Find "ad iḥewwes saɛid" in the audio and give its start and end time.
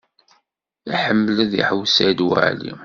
1.43-2.19